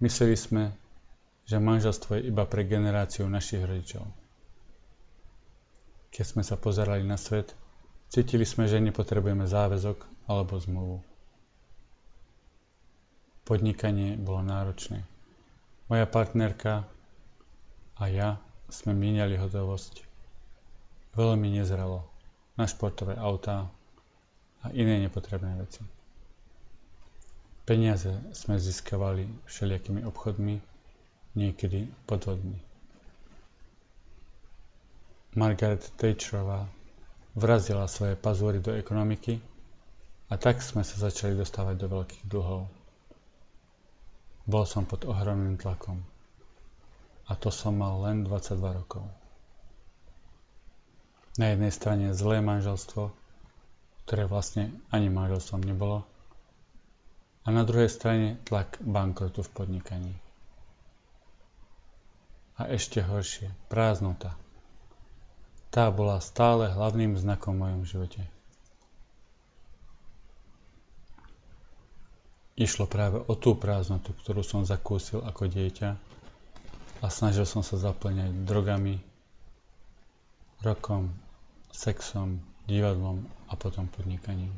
Mysleli 0.00 0.34
sme, 0.38 0.72
že 1.48 1.60
manželstvo 1.60 2.18
je 2.18 2.28
iba 2.28 2.44
pre 2.44 2.64
generáciu 2.64 3.28
našich 3.28 3.64
rodičov. 3.64 4.04
Keď 6.12 6.24
sme 6.24 6.42
sa 6.42 6.56
pozerali 6.56 7.04
na 7.04 7.20
svet, 7.20 7.52
cítili 8.08 8.44
sme, 8.44 8.68
že 8.68 8.80
nepotrebujeme 8.80 9.44
záväzok 9.44 10.28
alebo 10.28 10.56
zmluvu. 10.60 10.98
Podnikanie 13.48 14.20
bolo 14.20 14.44
náročné. 14.44 15.00
Moja 15.88 16.04
partnerka 16.04 16.84
a 17.96 18.04
ja 18.12 18.36
sme 18.68 18.92
míňali 18.92 19.40
hotovosť. 19.40 20.04
Veľmi 21.16 21.56
nezrelo 21.56 22.04
na 22.60 22.68
športové 22.68 23.16
autá 23.16 23.72
a 24.60 24.66
iné 24.76 25.00
nepotrebné 25.00 25.56
veci. 25.56 25.80
Peniaze 27.64 28.12
sme 28.32 28.60
získavali 28.60 29.28
všelijakými 29.48 30.04
obchodmi, 30.04 30.56
niekedy 31.36 31.88
podvodmi. 32.04 32.56
Margaret 35.36 35.84
Thatcherová 36.00 36.68
vrazila 37.38 37.86
svoje 37.86 38.18
pazúry 38.18 38.58
do 38.58 38.74
ekonomiky 38.74 39.38
a 40.28 40.34
tak 40.34 40.58
sme 40.58 40.82
sa 40.82 40.98
začali 40.98 41.38
dostávať 41.38 41.78
do 41.78 41.86
veľkých 41.86 42.24
dlhov. 42.26 42.66
Bol 44.50 44.64
som 44.66 44.82
pod 44.82 45.06
ohromným 45.06 45.54
tlakom. 45.54 46.02
A 47.28 47.36
to 47.36 47.52
som 47.52 47.78
mal 47.78 48.00
len 48.02 48.24
22 48.26 48.80
rokov. 48.80 49.04
Na 51.38 51.54
jednej 51.54 51.70
strane 51.70 52.16
zlé 52.16 52.42
manželstvo, 52.42 53.14
ktoré 54.08 54.26
vlastne 54.26 54.74
ani 54.90 55.12
manželstvom 55.12 55.62
nebolo, 55.62 56.02
a 57.44 57.48
na 57.48 57.64
druhej 57.64 57.88
strane 57.88 58.36
tlak 58.44 58.76
bankrotu 58.84 59.40
v 59.40 59.52
podnikaní. 59.56 60.14
A 62.60 62.68
ešte 62.68 63.00
horšie, 63.00 63.48
prázdnota. 63.72 64.36
Tá 65.68 65.92
bola 65.92 66.16
stále 66.24 66.72
hlavným 66.72 67.20
znakom 67.20 67.56
v 67.56 67.62
mojom 67.68 67.82
živote. 67.84 68.22
Išlo 72.58 72.90
práve 72.90 73.22
o 73.22 73.34
tú 73.38 73.54
prázdnotu, 73.54 74.10
ktorú 74.18 74.42
som 74.42 74.66
zakúsil 74.66 75.22
ako 75.22 75.46
dieťa 75.46 75.90
a 76.98 77.06
snažil 77.06 77.46
som 77.46 77.62
sa 77.62 77.78
zaplňať 77.78 78.34
drogami, 78.42 78.98
rokom, 80.66 81.14
sexom, 81.70 82.42
divadlom 82.66 83.22
a 83.46 83.54
potom 83.54 83.86
podnikaním. 83.86 84.50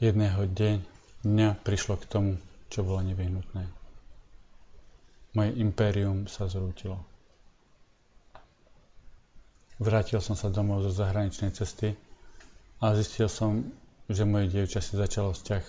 Jedného 0.00 0.48
deň, 0.48 0.76
dňa 1.24 1.48
prišlo 1.60 2.00
k 2.00 2.08
tomu, 2.08 2.32
čo 2.72 2.80
bolo 2.80 3.04
nevyhnutné. 3.04 3.75
Moje 5.36 5.52
impérium 5.60 6.24
sa 6.24 6.48
zrútilo. 6.48 6.96
Vrátil 9.76 10.24
som 10.24 10.32
sa 10.32 10.48
domov 10.48 10.80
zo 10.88 10.96
zahraničnej 10.96 11.52
cesty 11.52 11.92
a 12.80 12.96
zistil 12.96 13.28
som, 13.28 13.68
že 14.08 14.24
moje 14.24 14.48
dievča 14.48 14.80
si 14.80 14.96
začalo 14.96 15.36
vzťah 15.36 15.64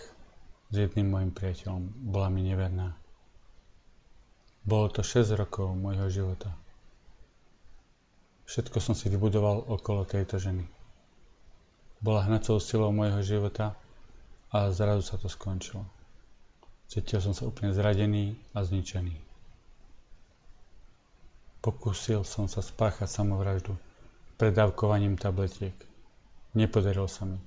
s 0.71 0.75
jedným 0.75 1.11
mojim 1.11 1.35
priateľom. 1.35 1.83
Bola 2.07 2.31
mi 2.31 2.47
neverná. 2.47 2.95
Bolo 4.63 4.87
to 4.87 5.03
6 5.03 5.35
rokov 5.35 5.75
môjho 5.75 6.07
života. 6.07 6.55
Všetko 8.47 8.79
som 8.79 8.95
si 8.95 9.11
vybudoval 9.11 9.67
okolo 9.67 10.07
tejto 10.07 10.39
ženy. 10.39 10.63
Bola 11.99 12.23
hnacou 12.23 12.63
silou 12.63 12.95
môjho 12.95 13.19
života 13.19 13.75
a 14.47 14.71
zrazu 14.71 15.03
sa 15.03 15.19
to 15.19 15.27
skončilo. 15.27 15.83
Cítil 16.87 17.19
som 17.19 17.35
sa 17.35 17.43
úplne 17.43 17.75
zradený 17.75 18.39
a 18.55 18.63
zničený. 18.63 19.26
Pokúsil 21.67 22.23
som 22.23 22.47
sa 22.47 22.63
spáchať 22.63 23.11
samovraždu 23.11 23.75
predávkovaním 24.39 25.19
tabletiek. 25.19 25.75
Nepodarilo 26.55 27.11
sa 27.11 27.27
mi. 27.27 27.43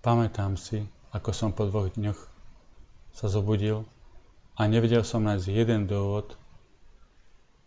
Pamätám 0.00 0.56
si, 0.56 0.80
ako 1.12 1.28
som 1.36 1.52
po 1.52 1.68
dvoch 1.68 1.92
dňoch 1.92 2.16
sa 3.12 3.28
zobudil 3.28 3.84
a 4.56 4.64
nevedel 4.64 5.04
som 5.04 5.28
nájsť 5.28 5.44
jeden 5.44 5.84
dôvod, 5.84 6.32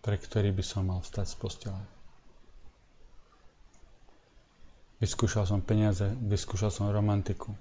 pre 0.01 0.17
ktorý 0.17 0.49
by 0.49 0.63
som 0.65 0.89
mal 0.89 1.05
vstať 1.05 1.29
z 1.29 1.35
postele. 1.37 1.81
Vyskúšal 4.97 5.45
som 5.45 5.61
peniaze, 5.61 6.09
vyskúšal 6.25 6.73
som 6.73 6.89
romantiku. 6.89 7.53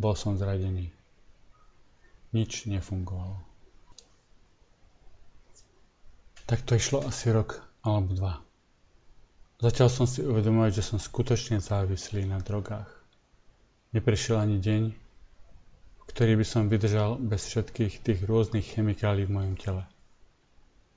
Bol 0.00 0.16
som 0.16 0.40
zradený. 0.40 0.88
Nič 2.32 2.64
nefungovalo. 2.64 3.51
Tak 6.46 6.66
to 6.66 6.74
išlo 6.74 7.06
asi 7.06 7.30
rok 7.30 7.62
alebo 7.82 8.14
dva. 8.14 8.34
Začal 9.62 9.86
som 9.86 10.10
si 10.10 10.26
uvedomovať, 10.26 10.82
že 10.82 10.82
som 10.82 10.98
skutočne 10.98 11.62
závislý 11.62 12.26
na 12.26 12.42
drogách. 12.42 12.90
Neprešiel 13.94 14.42
ani 14.42 14.58
deň, 14.58 14.82
v 16.02 16.04
ktorý 16.10 16.34
by 16.34 16.46
som 16.46 16.66
vydržal 16.66 17.22
bez 17.22 17.46
všetkých 17.46 18.02
tých 18.02 18.20
rôznych 18.26 18.66
chemikálií 18.74 19.30
v 19.30 19.34
mojom 19.38 19.54
tele. 19.54 19.84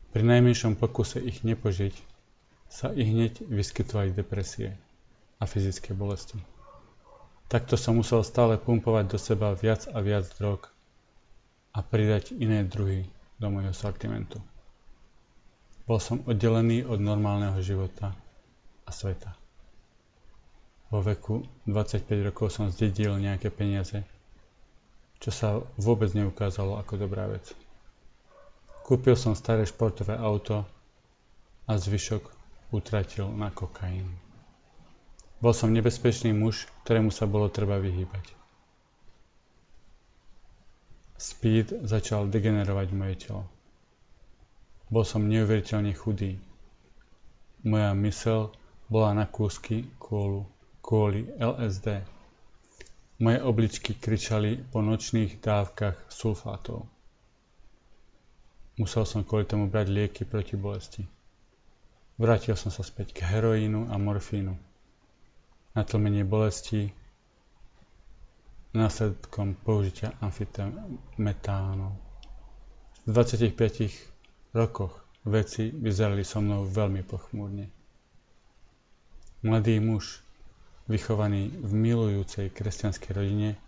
Pri 0.09 0.25
najmenšom 0.25 0.81
pokuse 0.81 1.21
ich 1.21 1.45
nepožiť 1.45 1.93
sa 2.71 2.89
i 2.89 3.05
hneď 3.05 3.45
vyskytovali 3.45 4.17
depresie 4.17 4.73
a 5.37 5.43
fyzické 5.45 5.93
bolesti. 5.93 6.41
Takto 7.45 7.77
som 7.77 8.01
musel 8.01 8.25
stále 8.25 8.57
pumpovať 8.57 9.05
do 9.13 9.17
seba 9.21 9.53
viac 9.53 9.85
a 9.93 10.01
viac 10.01 10.25
drog 10.41 10.65
a 11.75 11.85
pridať 11.85 12.33
iné 12.33 12.65
druhy 12.65 13.05
do 13.37 13.53
môjho 13.53 13.75
sortimentu. 13.77 14.41
Bol 15.85 16.01
som 16.01 16.25
oddelený 16.25 16.81
od 16.89 16.97
normálneho 16.97 17.61
života 17.61 18.17
a 18.85 18.89
sveta. 18.89 19.37
Vo 20.89 21.01
veku 21.05 21.45
25 21.69 22.25
rokov 22.25 22.53
som 22.53 22.73
zdedil 22.73 23.13
nejaké 23.21 23.53
peniaze, 23.53 24.01
čo 25.21 25.29
sa 25.29 25.61
vôbec 25.77 26.09
neukázalo 26.17 26.81
ako 26.81 26.93
dobrá 26.97 27.29
vec. 27.29 27.53
Kúpil 28.85 29.17
som 29.17 29.37
staré 29.37 29.65
športové 29.65 30.13
auto 30.17 30.65
a 31.65 31.73
zvyšok 31.73 32.21
utratil 32.73 33.29
na 33.33 33.49
kokain. 33.49 34.05
Bol 35.41 35.53
som 35.53 35.73
nebezpečný 35.73 36.33
muž, 36.33 36.65
ktorému 36.85 37.13
sa 37.13 37.29
bolo 37.29 37.49
treba 37.49 37.77
vyhýbať. 37.77 38.25
Speed 41.17 41.85
začal 41.85 42.29
degenerovať 42.29 42.87
moje 42.93 43.15
telo. 43.25 43.54
Bol 44.89 45.05
som 45.05 45.25
neuveriteľne 45.25 45.93
chudý. 45.97 46.37
Moja 47.65 47.91
mysel 47.97 48.53
bola 48.85 49.17
na 49.17 49.25
kúsky 49.25 49.89
kvôli, 49.97 50.45
kvôli 50.85 51.25
LSD. 51.41 52.05
Moje 53.21 53.39
obličky 53.41 53.97
kričali 53.97 54.61
po 54.61 54.85
nočných 54.85 55.41
dávkach 55.41 56.11
sulfátov. 56.11 56.85
Musel 58.75 59.07
som 59.07 59.23
kvôli 59.23 59.47
tomu 59.47 59.71
brať 59.71 59.87
lieky 59.87 60.23
proti 60.27 60.59
bolesti. 60.59 61.07
Vrátil 62.19 62.59
som 62.59 62.69
sa 62.69 62.83
späť 62.83 63.15
k 63.15 63.23
heroínu 63.23 63.87
a 63.89 63.95
morfínu 63.95 64.75
natlmenie 65.75 66.23
bolesti 66.23 66.87
následkom 68.71 69.59
použitia 69.59 70.15
amfetamínov. 70.23 71.91
V 73.05 73.09
25 73.11 74.14
rokoch 74.55 74.95
veci 75.27 75.67
vyzerali 75.75 76.23
so 76.23 76.39
mnou 76.39 76.63
veľmi 76.63 77.03
pochmúrne. 77.03 77.67
Mladý 79.43 79.83
muž, 79.83 80.23
vychovaný 80.87 81.51
v 81.51 81.71
milujúcej 81.75 82.47
kresťanskej 82.49 83.11
rodine, 83.11 83.59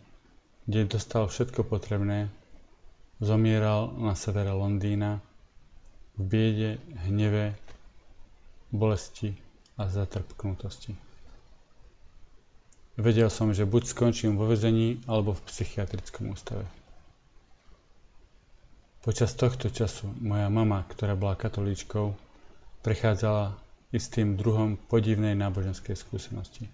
kde 0.64 0.88
dostal 0.88 1.28
všetko 1.28 1.68
potrebné, 1.68 2.32
zomieral 3.20 3.92
na 4.00 4.16
severe 4.16 4.56
Londýna 4.56 5.20
v 6.18 6.22
biede, 6.24 6.72
hneve, 7.06 7.54
bolesti 8.72 9.36
a 9.78 9.86
zatrpknutosti. 9.92 10.96
Vedel 12.98 13.30
som, 13.30 13.54
že 13.54 13.70
buď 13.70 13.94
skončím 13.94 14.42
vo 14.42 14.50
vezení, 14.50 14.98
alebo 15.06 15.38
v 15.38 15.46
psychiatrickom 15.54 16.34
ústave. 16.34 16.66
Počas 19.08 19.32
tohto 19.40 19.72
času 19.72 20.12
moja 20.20 20.52
mama, 20.52 20.84
ktorá 20.84 21.16
bola 21.16 21.40
katolíčkou, 21.40 22.12
prechádzala 22.84 23.56
istým 23.96 24.36
druhom 24.36 24.76
podivnej 24.76 25.32
náboženskej 25.32 25.96
skúsenosti. 25.96 26.68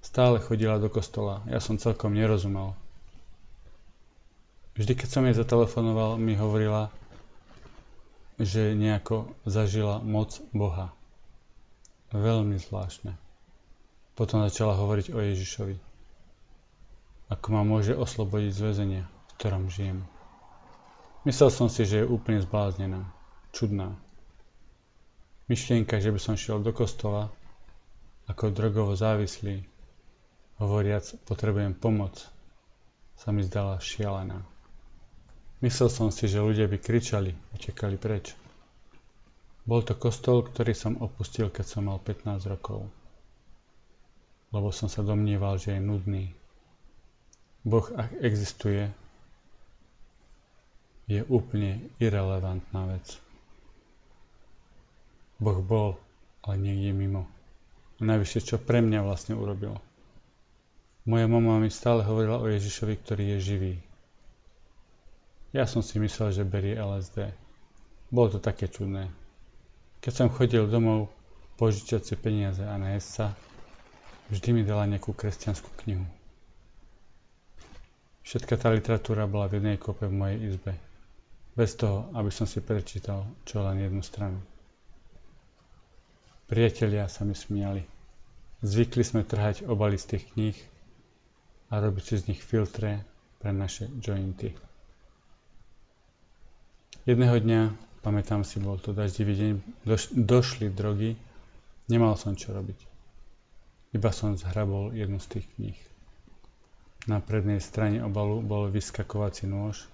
Stále 0.00 0.40
chodila 0.40 0.80
do 0.80 0.88
kostola, 0.88 1.44
ja 1.44 1.60
som 1.60 1.76
celkom 1.76 2.16
nerozumel. 2.16 2.72
Vždy, 4.80 4.96
keď 4.96 5.08
som 5.12 5.28
jej 5.28 5.36
zatelefonoval, 5.36 6.16
mi 6.16 6.40
hovorila, 6.40 6.88
že 8.40 8.72
nejako 8.72 9.28
zažila 9.44 10.00
moc 10.00 10.40
Boha. 10.56 10.96
Veľmi 12.16 12.56
zvláštne. 12.56 13.12
Potom 14.16 14.40
začala 14.40 14.72
hovoriť 14.72 15.12
o 15.12 15.20
Ježišovi. 15.20 15.76
Ako 17.28 17.46
ma 17.52 17.60
môže 17.60 17.92
oslobodiť 17.92 18.56
z 18.56 18.60
väzenia, 18.72 19.04
v 19.04 19.32
ktorom 19.36 19.68
žijem. 19.68 20.15
Myslel 21.26 21.50
som 21.50 21.66
si, 21.66 21.82
že 21.82 22.02
je 22.02 22.06
úplne 22.06 22.38
zbláznená, 22.38 23.02
čudná. 23.50 23.98
Myšlienka, 25.50 25.98
že 25.98 26.14
by 26.14 26.20
som 26.22 26.38
šiel 26.38 26.62
do 26.62 26.70
kostola 26.70 27.34
ako 28.30 28.54
drogovo 28.54 28.94
závislý, 28.94 29.66
hovoriac 30.62 31.02
potrebujem 31.26 31.74
pomoc, 31.74 32.14
sa 33.18 33.34
mi 33.34 33.42
zdala 33.42 33.82
šialená. 33.82 34.38
Myslel 35.62 35.90
som 35.90 36.14
si, 36.14 36.30
že 36.30 36.42
ľudia 36.42 36.70
by 36.70 36.78
kričali, 36.78 37.34
utekali 37.54 37.98
preč. 37.98 38.38
Bol 39.66 39.82
to 39.82 39.98
kostol, 39.98 40.46
ktorý 40.46 40.72
som 40.78 41.02
opustil, 41.02 41.50
keď 41.50 41.66
som 41.66 41.90
mal 41.90 41.98
15 41.98 42.46
rokov 42.46 42.86
lebo 44.54 44.70
som 44.70 44.86
sa 44.86 45.02
domnieval, 45.02 45.58
že 45.58 45.76
je 45.76 45.80
nudný. 45.82 46.24
Boh, 47.66 47.84
ak 47.92 48.14
existuje, 48.22 48.88
je 51.06 51.22
úplne 51.26 51.90
irrelevantná 52.02 52.90
vec. 52.90 53.06
Boh 55.38 55.62
bol, 55.62 55.98
ale 56.42 56.54
niekde 56.58 56.92
mimo. 56.94 57.30
A 57.98 58.06
najvyššie, 58.06 58.40
čo 58.42 58.56
pre 58.58 58.82
mňa 58.82 59.06
vlastne 59.06 59.38
urobil. 59.38 59.78
Moja 61.06 61.30
mama 61.30 61.62
mi 61.62 61.70
stále 61.70 62.02
hovorila 62.02 62.42
o 62.42 62.50
Ježišovi, 62.50 62.94
ktorý 63.00 63.24
je 63.36 63.38
živý. 63.38 63.74
Ja 65.54 65.64
som 65.64 65.80
si 65.80 66.02
myslel, 66.02 66.34
že 66.34 66.42
berie 66.42 66.74
LSD. 66.74 67.30
Bolo 68.10 68.36
to 68.36 68.38
také 68.42 68.66
čudné. 68.66 69.08
Keď 70.02 70.12
som 70.12 70.34
chodil 70.34 70.66
domov 70.66 71.08
požičať 71.56 72.02
si 72.02 72.14
peniaze 72.18 72.60
a 72.60 72.74
nájsť 72.76 73.08
sa, 73.08 73.32
Vždy 74.26 74.48
mi 74.50 74.62
dala 74.66 74.90
nejakú 74.90 75.14
kresťanskú 75.14 75.70
knihu. 75.86 76.02
Všetka 78.26 78.58
tá 78.58 78.74
literatúra 78.74 79.30
bola 79.30 79.46
v 79.46 79.62
jednej 79.62 79.78
kope 79.78 80.10
v 80.10 80.18
mojej 80.18 80.38
izbe. 80.50 80.74
Bez 81.56 81.72
toho, 81.80 82.12
aby 82.12 82.28
som 82.28 82.44
si 82.44 82.60
prečítal 82.60 83.24
čo 83.48 83.64
len 83.64 83.80
jednu 83.80 84.04
stranu. 84.04 84.36
Priatelia 86.46 87.08
sa 87.08 87.24
mi 87.24 87.32
smiali. 87.32 87.80
Zvykli 88.60 89.02
sme 89.02 89.24
trhať 89.24 89.64
obaly 89.64 89.96
z 89.96 90.14
tých 90.14 90.24
kníh 90.36 90.58
a 91.72 91.80
robiť 91.80 92.04
si 92.04 92.14
z 92.20 92.26
nich 92.30 92.40
filtre 92.44 93.02
pre 93.40 93.50
naše 93.56 93.88
jointy. 93.98 94.52
Jedného 97.08 97.38
dňa, 97.40 97.60
pamätám 98.02 98.44
si, 98.44 98.60
bol 98.60 98.76
to 98.76 98.92
daždivý 98.92 99.34
deň, 99.34 99.52
doš- 99.86 100.12
došli 100.14 100.70
drogy, 100.70 101.16
nemal 101.88 102.18
som 102.20 102.34
čo 102.34 102.52
robiť. 102.52 102.78
Iba 103.94 104.10
som 104.12 104.36
zhrabol 104.36 104.92
jednu 104.92 105.22
z 105.22 105.38
tých 105.38 105.46
kníh. 105.56 105.78
Na 107.06 107.22
prednej 107.22 107.62
strane 107.62 108.02
obalu 108.02 108.42
bol 108.42 108.66
vyskakovací 108.66 109.46
nôž 109.46 109.86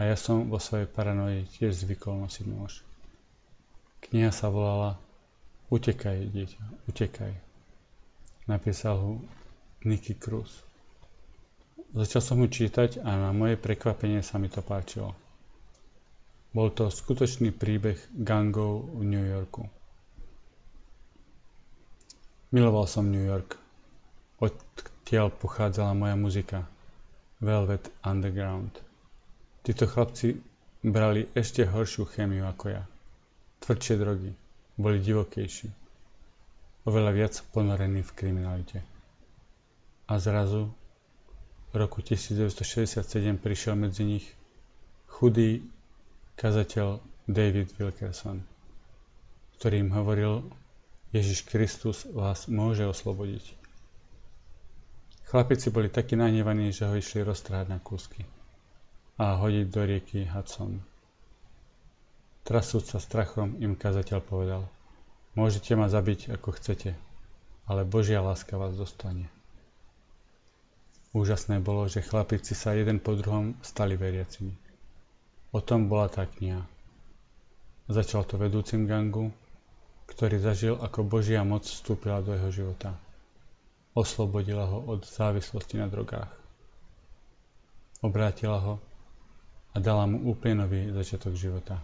a 0.00 0.08
ja 0.08 0.16
som 0.16 0.48
vo 0.48 0.56
svojej 0.56 0.88
paranoji 0.88 1.44
tiež 1.60 1.84
zvykol 1.84 2.24
nosiť 2.24 2.48
nôž. 2.48 2.80
Kniha 4.08 4.32
sa 4.32 4.48
volala 4.48 4.96
Utekaj, 5.70 6.34
dieťa, 6.34 6.90
utekaj. 6.90 7.30
Napísal 8.50 8.98
ho 8.98 9.10
Nicky 9.86 10.18
Cruz. 10.18 10.50
Začal 11.94 12.18
som 12.18 12.42
ho 12.42 12.50
čítať 12.50 12.98
a 13.06 13.14
na 13.14 13.30
moje 13.30 13.54
prekvapenie 13.54 14.18
sa 14.18 14.42
mi 14.42 14.50
to 14.50 14.66
páčilo. 14.66 15.14
Bol 16.50 16.74
to 16.74 16.90
skutočný 16.90 17.54
príbeh 17.54 18.02
gangov 18.10 18.90
v 18.98 19.02
New 19.06 19.22
Yorku. 19.22 19.62
Miloval 22.50 22.90
som 22.90 23.06
New 23.06 23.22
York. 23.22 23.54
Odtiaľ 24.42 25.30
pochádzala 25.30 25.94
moja 25.94 26.18
muzika. 26.18 26.58
Velvet 27.38 27.94
Underground. 28.02 28.89
Títo 29.60 29.84
chlapci 29.84 30.40
brali 30.80 31.28
ešte 31.36 31.68
horšiu 31.68 32.08
chémiu 32.08 32.48
ako 32.48 32.72
ja. 32.72 32.82
Tvrdšie 33.60 33.94
drogy. 34.00 34.32
Boli 34.80 35.04
divokejší. 35.04 35.68
Oveľa 36.88 37.12
viac 37.12 37.34
ponorení 37.52 38.00
v 38.00 38.12
kriminalite. 38.16 38.80
A 40.08 40.16
zrazu 40.16 40.72
v 41.70 41.74
roku 41.76 42.00
1967 42.00 43.04
prišiel 43.36 43.76
medzi 43.76 44.08
nich 44.08 44.26
chudý 45.12 45.60
kazateľ 46.40 47.04
David 47.28 47.76
Wilkerson, 47.76 48.40
ktorý 49.60 49.84
im 49.84 49.92
hovoril, 49.92 50.40
Ježiš 51.12 51.44
Kristus 51.44 52.08
vás 52.08 52.48
môže 52.48 52.88
oslobodiť. 52.88 53.44
Chlapici 55.28 55.68
boli 55.68 55.92
takí 55.92 56.16
nahnevaní, 56.16 56.72
že 56.72 56.88
ho 56.88 56.96
išli 56.96 57.20
roztrhať 57.22 57.68
na 57.68 57.76
kúsky 57.76 58.24
a 59.20 59.36
hodiť 59.36 59.66
do 59.68 59.84
rieky 59.84 60.24
Hudson. 60.24 60.80
Trasúť 62.48 62.96
sa 62.96 62.98
strachom 63.04 63.52
im 63.60 63.76
kazateľ 63.76 64.24
povedal, 64.24 64.64
môžete 65.36 65.76
ma 65.76 65.92
zabiť 65.92 66.32
ako 66.40 66.56
chcete, 66.56 66.96
ale 67.68 67.84
Božia 67.84 68.24
láska 68.24 68.56
vás 68.56 68.72
dostane. 68.80 69.28
Úžasné 71.12 71.60
bolo, 71.60 71.84
že 71.84 72.00
chlapici 72.00 72.56
sa 72.56 72.72
jeden 72.72 72.96
po 72.96 73.12
druhom 73.12 73.60
stali 73.60 73.92
veriacimi. 73.92 74.56
O 75.52 75.60
tom 75.60 75.92
bola 75.92 76.08
tá 76.08 76.24
kniha. 76.24 76.64
Začal 77.92 78.24
to 78.24 78.40
vedúcim 78.40 78.88
gangu, 78.88 79.36
ktorý 80.08 80.40
zažil, 80.40 80.80
ako 80.80 81.04
Božia 81.04 81.44
moc 81.44 81.68
vstúpila 81.68 82.24
do 82.24 82.32
jeho 82.32 82.48
života. 82.48 82.96
Oslobodila 83.92 84.64
ho 84.64 84.80
od 84.86 85.04
závislosti 85.04 85.76
na 85.76 85.92
drogách. 85.92 86.30
Obrátila 88.00 88.56
ho 88.64 88.74
a 89.70 89.76
dala 89.78 90.06
mu 90.10 90.26
úplne 90.30 90.66
nový 90.66 90.90
začiatok 90.90 91.38
života. 91.38 91.78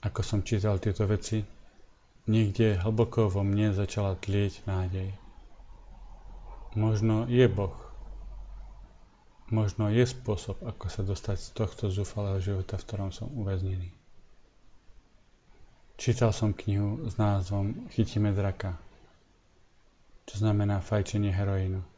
Ako 0.00 0.22
som 0.22 0.46
čítal 0.46 0.78
tieto 0.78 1.04
veci, 1.04 1.42
niekde 2.30 2.78
hlboko 2.78 3.26
vo 3.28 3.42
mne 3.42 3.74
začala 3.74 4.14
tlieť 4.14 4.64
nádej. 4.64 5.10
Možno 6.78 7.26
je 7.26 7.44
Boh. 7.50 7.74
Možno 9.48 9.88
je 9.88 10.04
spôsob, 10.04 10.60
ako 10.60 10.92
sa 10.92 11.00
dostať 11.00 11.36
z 11.40 11.48
tohto 11.56 11.84
zúfalého 11.88 12.36
života, 12.38 12.76
v 12.76 12.84
ktorom 12.84 13.10
som 13.10 13.32
uväznený. 13.32 13.88
Čítal 15.98 16.30
som 16.30 16.54
knihu 16.54 17.08
s 17.08 17.18
názvom 17.18 17.90
Chytíme 17.90 18.30
draka, 18.30 18.78
čo 20.30 20.44
znamená 20.44 20.78
fajčenie 20.78 21.32
heroínu. 21.32 21.97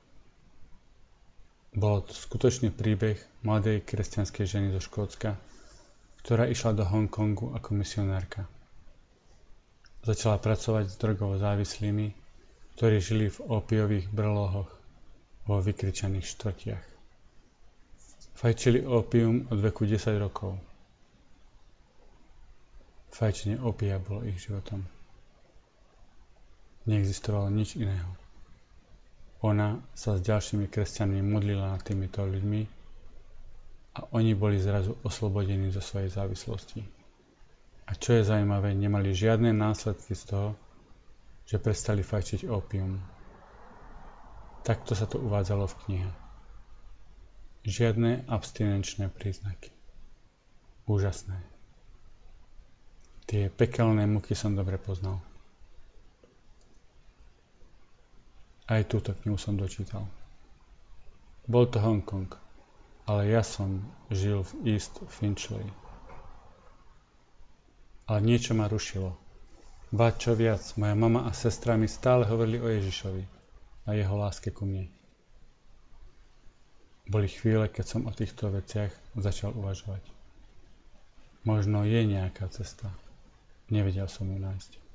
Bol 1.71 2.03
to 2.03 2.13
skutočný 2.13 2.75
príbeh 2.75 3.21
mladej 3.47 3.87
kresťanskej 3.87 4.45
ženy 4.47 4.69
zo 4.75 4.81
Škótska, 4.83 5.39
ktorá 6.27 6.51
išla 6.51 6.75
do 6.75 6.85
Hongkongu 6.85 7.55
ako 7.55 7.79
misionárka. 7.79 8.47
Začala 10.03 10.41
pracovať 10.43 10.91
s 10.91 10.99
drogovo 10.99 11.39
závislými 11.39 12.21
ktorí 12.81 12.97
žili 12.97 13.27
v 13.29 13.45
opiových 13.45 14.09
brlohoch 14.09 14.73
vo 15.45 15.61
vykričaných 15.61 16.25
štvrtiach. 16.25 16.87
Fajčili 18.41 18.81
opium 18.89 19.45
od 19.53 19.61
veku 19.61 19.85
10 19.85 20.17
rokov. 20.17 20.57
Fajčenie 23.13 23.61
opia 23.61 24.01
bolo 24.01 24.25
ich 24.25 24.41
životom. 24.41 24.81
Neexistovalo 26.89 27.53
nič 27.53 27.77
iného. 27.77 28.17
Ona 29.41 29.81
sa 29.97 30.17
s 30.17 30.21
ďalšími 30.21 30.69
kresťanmi 30.69 31.25
modlila 31.25 31.73
nad 31.73 31.81
týmito 31.81 32.21
ľuďmi 32.21 32.61
a 33.97 34.01
oni 34.13 34.37
boli 34.37 34.61
zrazu 34.61 35.01
oslobodení 35.01 35.73
zo 35.73 35.81
svojej 35.81 36.13
závislosti. 36.13 36.85
A 37.89 37.97
čo 37.97 38.15
je 38.15 38.29
zaujímavé, 38.29 38.77
nemali 38.77 39.17
žiadne 39.17 39.51
následky 39.51 40.15
z 40.15 40.23
toho, 40.31 40.49
že 41.49 41.59
prestali 41.59 42.07
fajčiť 42.07 42.47
opium. 42.47 43.03
Takto 44.63 44.95
sa 44.95 45.09
to 45.11 45.19
uvádzalo 45.19 45.67
v 45.67 45.79
knihe. 45.83 46.11
Žiadne 47.67 48.31
abstinenčné 48.31 49.11
príznaky. 49.11 49.73
Úžasné. 50.87 51.41
Tie 53.27 53.51
pekelné 53.51 54.05
muky 54.07 54.39
som 54.39 54.55
dobre 54.55 54.79
poznal. 54.79 55.19
Aj 58.71 58.87
túto 58.87 59.11
knihu 59.19 59.35
som 59.35 59.59
dočítal. 59.59 60.07
Bol 61.51 61.67
to 61.67 61.83
Hongkong, 61.83 62.31
ale 63.11 63.35
ja 63.35 63.43
som 63.43 63.83
žil 64.15 64.47
v 64.47 64.79
East 64.79 65.03
Finchley. 65.11 65.67
Ale 68.07 68.23
niečo 68.23 68.55
ma 68.55 68.71
rušilo. 68.71 69.19
Ba 69.91 70.15
čo 70.15 70.39
viac, 70.39 70.63
moja 70.79 70.95
mama 70.95 71.27
a 71.27 71.35
sestra 71.35 71.75
mi 71.75 71.91
stále 71.91 72.23
hovorili 72.31 72.63
o 72.63 72.71
Ježišovi 72.71 73.25
a 73.91 73.99
jeho 73.99 74.15
láske 74.15 74.55
ku 74.55 74.63
mne. 74.63 74.87
Boli 77.11 77.27
chvíle, 77.27 77.67
keď 77.67 77.99
som 77.99 78.07
o 78.07 78.15
týchto 78.15 78.55
veciach 78.55 78.95
začal 79.19 79.51
uvažovať. 79.51 80.07
Možno 81.43 81.83
je 81.83 82.07
nejaká 82.07 82.47
cesta. 82.55 82.87
Nevedel 83.67 84.07
som 84.07 84.31
ju 84.31 84.39
nájsť. 84.39 84.90